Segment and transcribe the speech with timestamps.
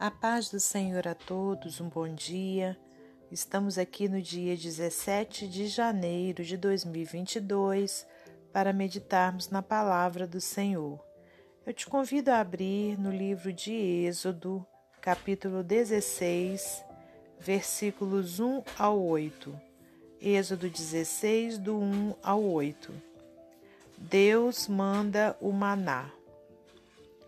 [0.00, 2.74] A paz do Senhor a todos, um bom dia.
[3.30, 8.06] Estamos aqui no dia 17 de janeiro de 2022
[8.50, 10.98] para meditarmos na palavra do Senhor.
[11.66, 14.66] Eu te convido a abrir no livro de Êxodo,
[15.02, 16.82] capítulo 16,
[17.38, 19.54] versículos 1 ao 8.
[20.18, 22.90] Êxodo 16, do 1 ao 8.
[23.98, 26.10] Deus manda o maná.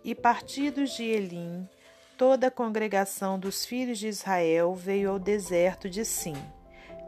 [0.02, 1.68] E partidos de Elim,
[2.23, 6.36] toda a congregação dos filhos de Israel veio ao deserto de Sim,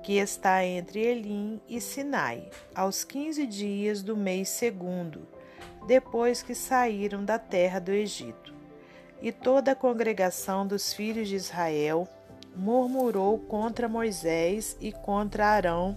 [0.03, 5.29] que está entre Elim e Sinai, aos quinze dias do mês segundo,
[5.87, 8.53] depois que saíram da terra do Egito.
[9.23, 12.09] E toda a congregação dos filhos de Israel
[12.57, 15.95] murmurou contra Moisés e contra Arão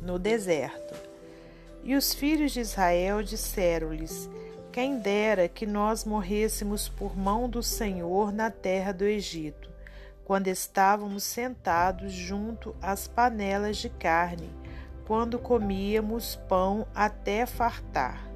[0.00, 0.94] no deserto.
[1.82, 4.30] E os filhos de Israel disseram-lhes:
[4.70, 9.68] quem dera que nós morrêssemos por mão do Senhor na terra do Egito,
[10.24, 14.48] quando estávamos sentados junto às panelas de carne,
[15.06, 18.28] quando comíamos pão até fartar.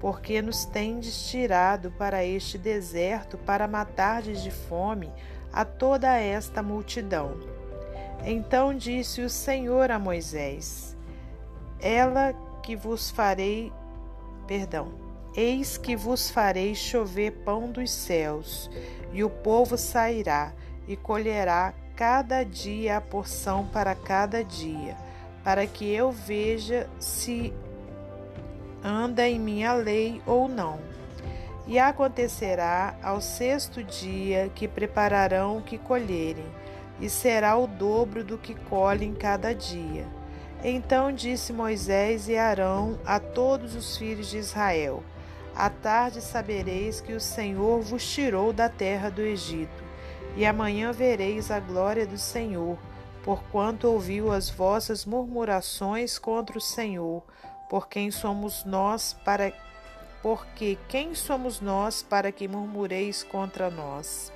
[0.00, 5.12] Porque nos tendes tirado para este deserto para matardes de fome
[5.52, 7.38] a toda esta multidão.
[8.24, 10.96] Então disse o Senhor a Moisés:
[11.80, 13.72] Ela que vos farei,
[14.46, 15.05] perdão,
[15.36, 18.70] Eis que vos farei chover pão dos céus,
[19.12, 20.52] e o povo sairá
[20.88, 24.96] e colherá cada dia a porção para cada dia,
[25.44, 27.52] para que eu veja se
[28.82, 30.78] anda em minha lei ou não.
[31.66, 36.46] E acontecerá ao sexto dia que prepararão o que colherem,
[36.98, 40.06] e será o dobro do que colhem cada dia.
[40.64, 45.02] Então disse Moisés e Arão a todos os filhos de Israel:
[45.56, 49.82] à tarde sabereis que o Senhor vos tirou da terra do Egito,
[50.36, 52.78] e amanhã vereis a glória do Senhor,
[53.24, 57.24] porquanto ouviu as vossas murmurações contra o Senhor,
[57.70, 59.50] por quem somos nós para
[60.22, 64.32] porque quem somos nós para que murmureis contra nós?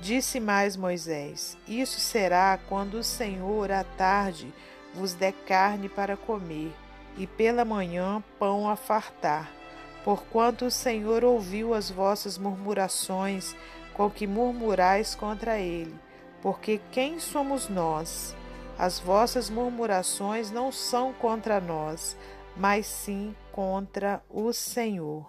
[0.00, 4.52] Disse mais Moisés: Isso será quando o Senhor à tarde
[4.94, 6.72] vos der carne para comer,
[7.18, 9.63] e pela manhã pão a fartar
[10.04, 13.56] porquanto o Senhor ouviu as vossas murmurações
[13.94, 15.94] com que murmurais contra ele.
[16.42, 18.36] Porque quem somos nós?
[18.78, 22.16] As vossas murmurações não são contra nós,
[22.54, 25.26] mas sim contra o Senhor.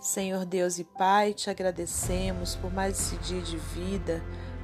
[0.00, 4.22] Senhor Deus e Pai, te agradecemos por mais esse dia de vida.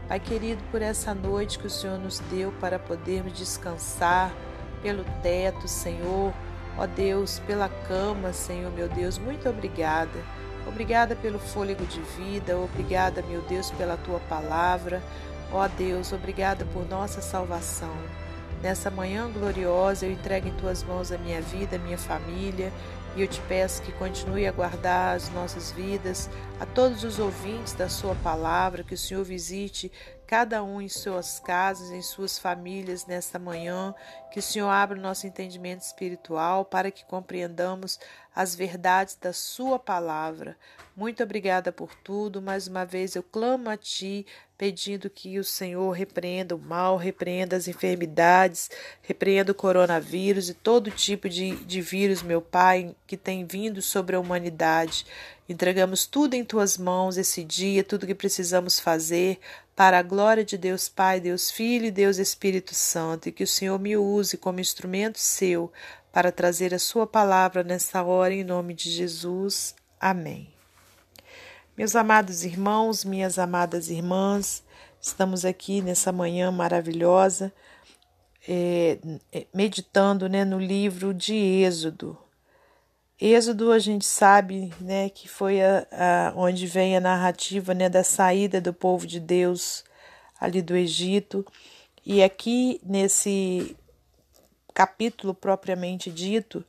[0.08, 4.32] Pai querido, por essa noite que o Senhor nos deu para podermos descansar
[4.80, 6.32] pelo teto, Senhor
[6.76, 10.18] Ó Deus, pela cama, Senhor meu Deus, muito obrigada.
[10.66, 15.02] Obrigada pelo fôlego de vida, obrigada, meu Deus, pela tua palavra.
[15.52, 17.94] Ó Deus, obrigada por nossa salvação.
[18.62, 22.72] Nessa manhã gloriosa, eu entrego em tuas mãos a minha vida, a minha família,
[23.14, 27.74] e eu te peço que continue a guardar as nossas vidas, a todos os ouvintes
[27.74, 29.92] da Sua palavra, que o Senhor visite
[30.26, 33.94] cada um em suas casas, em suas famílias nesta manhã,
[34.32, 38.00] que o Senhor abra o nosso entendimento espiritual para que compreendamos
[38.34, 40.56] as verdades da Sua palavra.
[40.96, 42.42] Muito obrigada por tudo.
[42.42, 44.26] Mais uma vez eu clamo a Ti,
[44.58, 48.70] pedindo que o Senhor repreenda o mal, repreenda as enfermidades,
[49.02, 54.16] repreenda o coronavírus e todo tipo de, de vírus, meu Pai, que tem vindo sobre
[54.16, 55.06] a humanidade.
[55.48, 59.38] Entregamos tudo em tuas mãos esse dia, tudo que precisamos fazer
[59.76, 63.48] para a glória de Deus Pai, Deus Filho e Deus Espírito Santo, e que o
[63.48, 65.72] Senhor me use como instrumento seu
[66.12, 69.74] para trazer a sua palavra nesta hora em nome de Jesus.
[70.00, 70.54] Amém.
[71.76, 74.62] Meus amados irmãos, minhas amadas irmãs,
[75.00, 77.52] estamos aqui nessa manhã maravilhosa,
[78.46, 78.98] é,
[79.52, 82.16] meditando né, no livro de Êxodo.
[83.20, 88.02] Êxodo a gente sabe né, que foi a, a, onde vem a narrativa né, da
[88.02, 89.84] saída do povo de Deus
[90.40, 91.46] ali do Egito.
[92.04, 93.76] E aqui nesse
[94.74, 96.64] capítulo propriamente dito,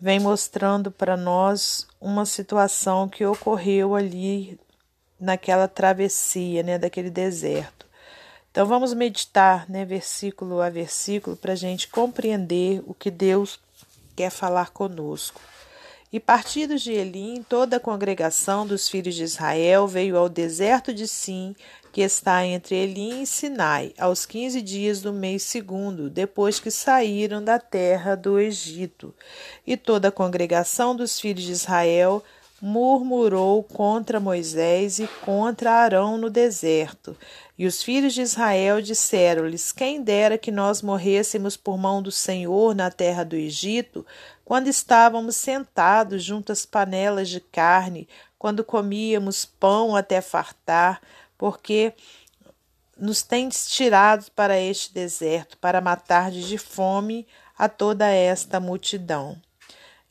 [0.00, 4.58] vem mostrando para nós uma situação que ocorreu ali
[5.18, 7.84] naquela travessia, né, daquele deserto.
[8.52, 13.58] Então vamos meditar, né, versículo a versículo, para a gente compreender o que Deus
[14.14, 15.40] quer falar conosco.
[16.10, 21.06] E partidos de Elim, toda a congregação dos filhos de Israel veio ao deserto de
[21.06, 21.54] Sim,
[21.92, 27.44] que está entre Elim e Sinai, aos quinze dias do mês segundo, depois que saíram
[27.44, 29.14] da terra do Egito.
[29.66, 32.24] E toda a congregação dos filhos de Israel
[32.60, 37.16] murmurou contra Moisés e contra Arão no deserto.
[37.56, 42.74] E os filhos de Israel disseram-lhes: Quem dera que nós morrêssemos por mão do Senhor
[42.74, 44.04] na terra do Egito,
[44.44, 48.08] quando estávamos sentados junto às panelas de carne,
[48.38, 51.00] quando comíamos pão até fartar,
[51.36, 51.92] porque
[52.96, 57.26] nos tens tirado para este deserto, para matar de fome
[57.56, 59.40] a toda esta multidão.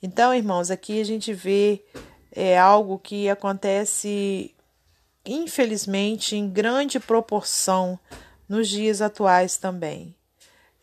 [0.02, 1.84] Então, irmãos, aqui a gente vê
[2.40, 4.54] é, algo que acontece,
[5.26, 8.00] infelizmente, em grande proporção
[8.48, 10.16] nos dias atuais também.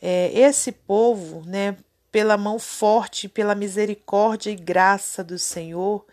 [0.02, 1.76] É, esse povo, né,
[2.10, 6.04] pela mão forte, pela misericórdia e graça do Senhor,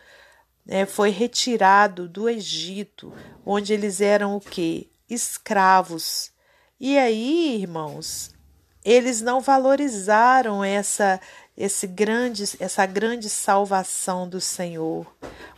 [0.67, 3.11] é, foi retirado do Egito,
[3.43, 4.91] onde eles eram o que?
[5.09, 6.31] escravos.
[6.79, 8.31] E aí, irmãos,
[8.83, 11.19] eles não valorizaram essa
[11.57, 15.05] esse grande essa grande salvação do Senhor,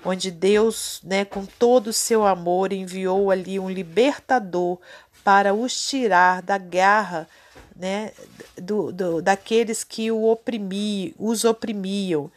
[0.03, 4.79] onde Deus, né, com todo o seu amor enviou ali um libertador
[5.23, 7.27] para os tirar da garra,
[7.75, 8.11] né,
[8.61, 12.29] do, do daqueles que o oprimiam, os oprimiam.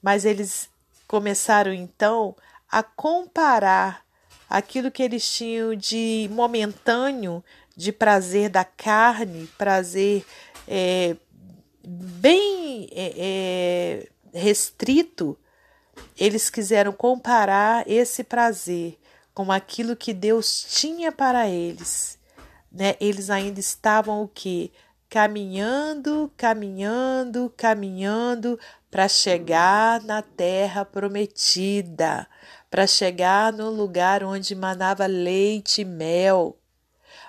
[0.00, 0.68] Mas eles
[1.06, 2.34] começaram então
[2.70, 4.04] a comparar
[4.48, 7.44] aquilo que eles tinham de momentâneo,
[7.76, 10.24] de prazer da carne, prazer
[10.66, 11.16] é,
[11.86, 14.08] bem é, é,
[14.38, 15.38] restrito,
[16.18, 18.98] eles quiseram comparar esse prazer
[19.34, 22.18] com aquilo que Deus tinha para eles.
[22.72, 22.94] Né?
[22.98, 24.72] Eles ainda estavam o que?
[25.08, 28.58] Caminhando, caminhando, caminhando
[28.90, 32.26] para chegar na terra prometida
[32.70, 36.58] para chegar no lugar onde manava leite e mel.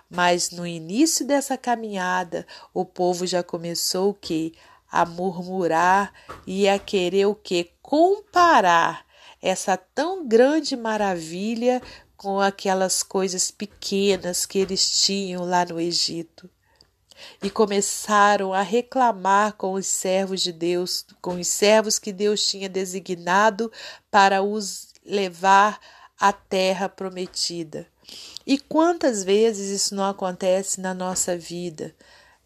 [0.10, 4.54] Mas no início dessa caminhada, o povo já começou o que?
[4.90, 6.14] A murmurar
[6.46, 7.72] e a querer o que?
[7.82, 9.06] Comparar
[9.42, 11.82] essa tão grande maravilha
[12.16, 16.50] com aquelas coisas pequenas que eles tinham lá no Egito.
[17.42, 22.70] E começaram a reclamar com os servos de Deus, com os servos que Deus tinha
[22.70, 23.72] designado
[24.10, 25.80] para os levar
[26.20, 27.88] à terra prometida.
[28.46, 31.94] E quantas vezes isso não acontece na nossa vida?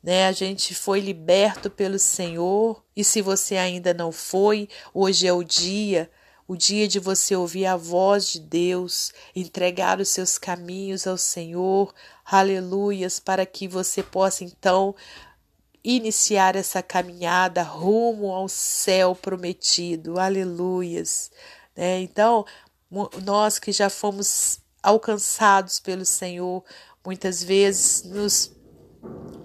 [0.03, 0.25] Né?
[0.25, 5.43] A gente foi liberto pelo Senhor, e se você ainda não foi, hoje é o
[5.43, 6.09] dia,
[6.47, 11.93] o dia de você ouvir a voz de Deus, entregar os seus caminhos ao Senhor,
[12.25, 14.95] aleluias, para que você possa então
[15.83, 21.31] iniciar essa caminhada rumo ao céu prometido, aleluias.
[21.75, 22.01] Né?
[22.01, 22.45] Então,
[23.23, 26.63] nós que já fomos alcançados pelo Senhor,
[27.05, 28.51] muitas vezes nos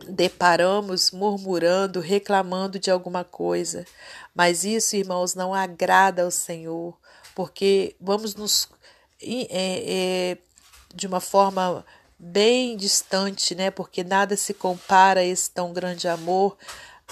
[0.09, 3.85] deparamos murmurando, reclamando de alguma coisa.
[4.35, 6.97] Mas isso, irmãos, não agrada ao Senhor,
[7.35, 8.69] porque vamos nos.
[9.23, 9.47] É,
[10.33, 10.39] é,
[10.95, 11.85] de uma forma
[12.19, 13.71] bem distante, né?
[13.71, 16.57] Porque nada se compara a esse tão grande amor,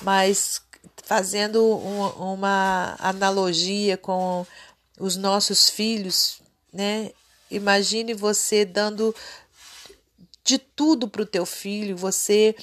[0.02, 0.62] mas
[1.02, 4.46] fazendo uma, uma analogia com
[4.98, 6.40] os nossos filhos,
[6.72, 7.10] né?
[7.50, 9.14] Imagine você dando
[10.42, 12.54] de tudo para o teu filho, você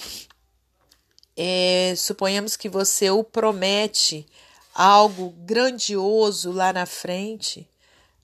[1.36, 4.25] é, suponhamos que você o promete
[4.74, 7.68] algo grandioso lá na frente,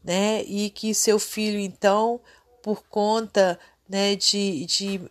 [0.03, 0.43] né?
[0.43, 2.19] E que seu filho então,
[2.61, 5.01] por conta né, de, de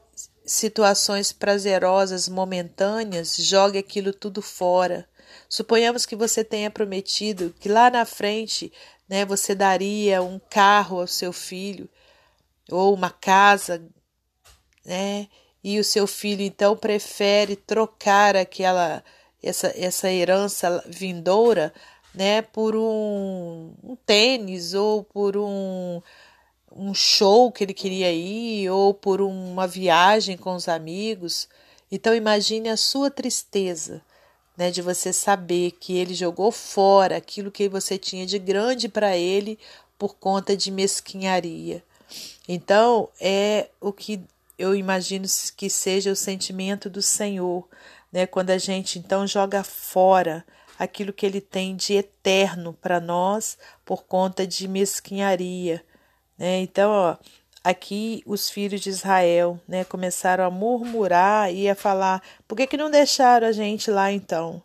[0.44, 5.08] situações prazerosas momentâneas, jogue aquilo tudo fora
[5.48, 8.72] Suponhamos que você tenha prometido que lá na frente,
[9.08, 11.88] né, você daria um carro ao seu filho
[12.70, 13.84] ou uma casa,
[14.84, 15.28] né?
[15.62, 19.02] E o seu filho então prefere trocar aquela
[19.42, 21.72] essa, essa herança vindoura,
[22.14, 26.02] né, por um, um tênis ou por um
[26.72, 31.48] um show que ele queria ir ou por uma viagem com os amigos.
[31.90, 34.02] Então imagine a sua tristeza
[34.56, 39.16] né, de você saber que ele jogou fora aquilo que você tinha de grande para
[39.16, 39.58] ele
[39.98, 41.82] por conta de mesquinharia.
[42.48, 44.20] Então, é o que
[44.58, 47.68] eu imagino que seja o sentimento do Senhor,
[48.10, 50.44] né, quando a gente então joga fora
[50.78, 55.84] aquilo que ele tem de eterno para nós por conta de mesquinharia,
[56.38, 56.60] né?
[56.60, 57.16] Então, ó,
[57.66, 62.76] aqui os filhos de Israel, né, começaram a murmurar e a falar: por que, que
[62.76, 64.62] não deixaram a gente lá então?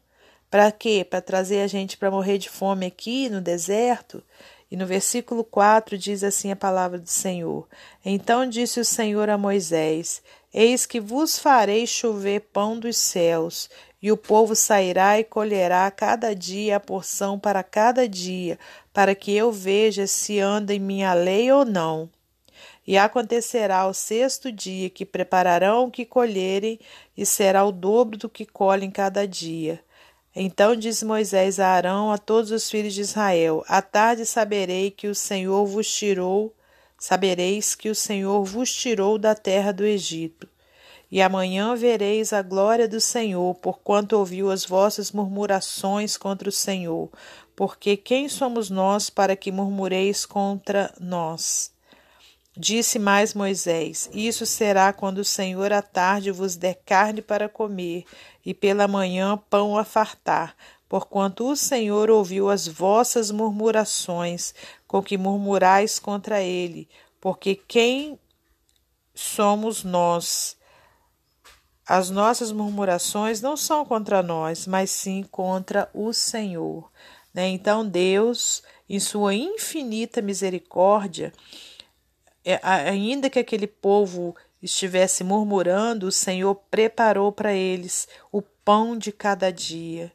[0.51, 1.03] Para quê?
[1.09, 4.23] Para trazer a gente para morrer de fome aqui no deserto?
[4.69, 7.67] E no versículo 4 diz assim a palavra do Senhor:
[8.05, 10.21] Então disse o Senhor a Moisés:
[10.53, 13.67] Eis que vos farei chover pão dos céus,
[13.99, 18.59] e o povo sairá e colherá cada dia a porção para cada dia,
[18.93, 22.07] para que eu veja se anda em minha lei ou não.
[22.85, 26.79] E acontecerá ao sexto dia que prepararão o que colherem,
[27.15, 29.83] e será o dobro do que colhem cada dia.
[30.35, 35.07] Então disse Moisés a Arão a todos os filhos de Israel: À tarde saberei que
[35.07, 36.55] o Senhor vos tirou,
[36.97, 40.47] sabereis que o Senhor vos tirou da terra do Egito.
[41.11, 47.09] E amanhã vereis a glória do Senhor, porquanto ouviu as vossas murmurações contra o Senhor.
[47.53, 51.73] Porque quem somos nós para que murmureis contra nós?
[52.55, 58.03] Disse mais Moisés: Isso será quando o Senhor à tarde vos der carne para comer,
[58.45, 60.55] e pela manhã pão a fartar,
[60.89, 64.53] porquanto o Senhor ouviu as vossas murmurações,
[64.85, 66.89] com que murmurais contra ele,
[67.21, 68.19] porque quem
[69.15, 70.57] somos nós?
[71.87, 76.89] As nossas murmurações não são contra nós, mas sim contra o Senhor.
[77.33, 77.47] Né?
[77.49, 81.33] Então, Deus, em sua infinita misericórdia,
[82.43, 89.11] é, ainda que aquele povo estivesse murmurando, o Senhor preparou para eles o pão de
[89.11, 90.11] cada dia.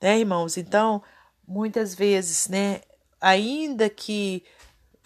[0.00, 0.56] Né, irmãos?
[0.56, 1.02] Então,
[1.46, 2.80] muitas vezes, né,
[3.20, 4.44] ainda que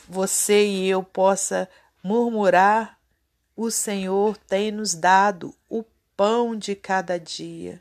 [0.09, 1.69] você e eu possa
[2.03, 2.99] murmurar,
[3.57, 5.85] o Senhor tem nos dado o
[6.17, 7.81] pão de cada dia,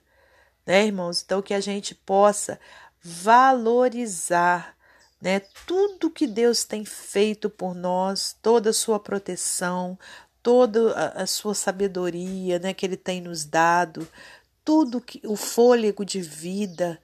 [0.65, 1.24] né, irmãos?
[1.24, 2.60] Então, que a gente possa
[3.01, 4.75] valorizar,
[5.22, 9.98] né, tudo que Deus tem feito por nós, toda a sua proteção,
[10.42, 14.08] toda a, sua sabedoria, né, que Ele tem nos dado,
[14.64, 17.02] tudo que o fôlego de vida,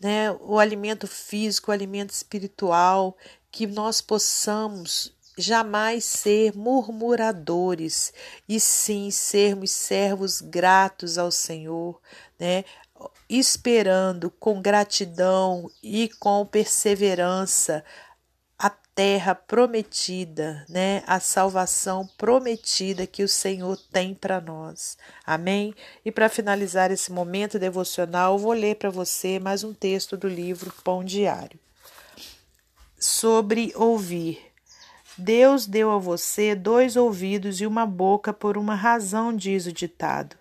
[0.00, 3.16] né, o alimento físico, o alimento espiritual,
[3.50, 8.12] que nós possamos jamais ser murmuradores,
[8.48, 12.00] e sim sermos servos gratos ao Senhor,
[12.38, 12.64] né?
[13.28, 17.84] Esperando com gratidão e com perseverança
[18.58, 21.04] a terra prometida, né?
[21.06, 24.98] A salvação prometida que o Senhor tem para nós.
[25.24, 25.74] Amém?
[26.04, 30.74] E para finalizar esse momento devocional, vou ler para você mais um texto do livro
[30.82, 31.58] Pão Diário.
[32.98, 34.44] Sobre ouvir.
[35.16, 40.36] Deus deu a você dois ouvidos e uma boca por uma razão, diz o ditado.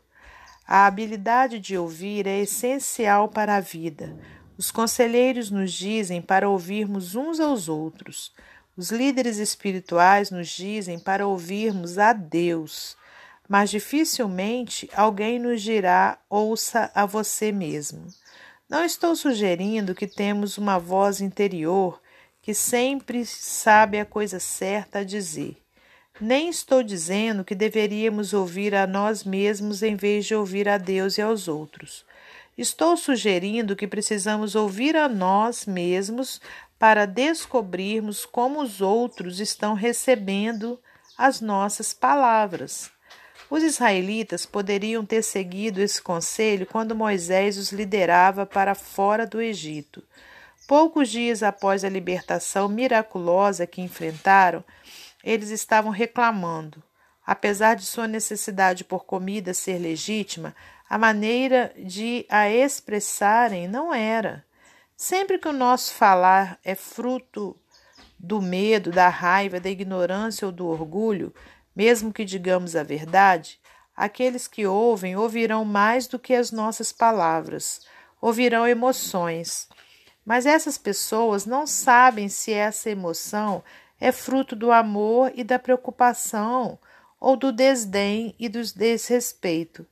[0.68, 4.14] A habilidade de ouvir é essencial para a vida.
[4.58, 8.34] Os conselheiros nos dizem para ouvirmos uns aos outros.
[8.76, 12.98] Os líderes espirituais nos dizem para ouvirmos a Deus.
[13.48, 18.08] Mas dificilmente alguém nos dirá ouça a você mesmo.
[18.68, 22.02] Não estou sugerindo que temos uma voz interior
[22.42, 25.56] que sempre sabe a coisa certa a dizer.
[26.20, 31.18] Nem estou dizendo que deveríamos ouvir a nós mesmos em vez de ouvir a Deus
[31.18, 32.06] e aos outros.
[32.58, 36.42] Estou sugerindo que precisamos ouvir a nós mesmos
[36.80, 40.80] para descobrirmos como os outros estão recebendo
[41.16, 42.90] as nossas palavras.
[43.50, 50.04] Os israelitas poderiam ter seguido esse conselho quando Moisés os liderava para fora do Egito.
[50.68, 54.64] Poucos dias após a libertação miraculosa que enfrentaram,
[55.28, 56.82] eles estavam reclamando.
[57.26, 60.56] Apesar de sua necessidade por comida ser legítima,
[60.90, 64.46] a maneira de a expressarem não era.
[64.96, 67.58] Sempre que o nosso falar é fruto
[68.18, 71.36] do medo, da raiva, da ignorância ou do orgulho,
[71.76, 73.60] mesmo que digamos a verdade,
[73.96, 77.82] aqueles que ouvem ouvirão mais do que as nossas palavras,
[78.22, 79.68] ouvirão emoções.
[80.26, 83.62] Mas essas pessoas não sabem se essa emoção
[84.00, 86.78] é fruto do amor e da preocupação
[87.20, 89.86] ou do desdém e do desrespeito.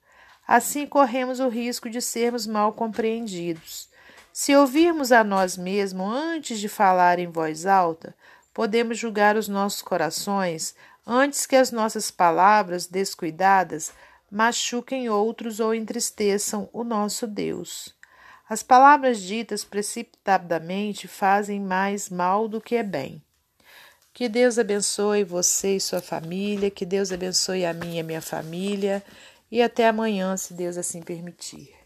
[0.47, 3.89] Assim corremos o risco de sermos mal compreendidos.
[4.31, 8.13] Se ouvirmos a nós mesmos antes de falar em voz alta,
[8.53, 13.93] podemos julgar os nossos corações antes que as nossas palavras descuidadas
[14.29, 17.95] machuquem outros ou entristeçam o nosso Deus.
[18.47, 23.24] As palavras ditas precipitadamente fazem mais mal do que é bem.
[24.15, 28.21] Que Deus abençoe você e sua família, que Deus abençoe a minha e a minha
[28.21, 29.03] família,
[29.51, 31.84] e até amanhã, se Deus assim permitir.